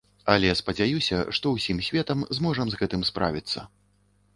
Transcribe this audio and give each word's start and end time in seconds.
Але 0.35 0.47
я 0.51 0.55
спадзяюся, 0.61 1.21
што 1.39 1.53
ўсім 1.59 1.85
светам 1.91 2.27
зможам 2.41 2.67
з 2.77 2.85
гэтым 2.85 3.01
справіцца. 3.15 3.59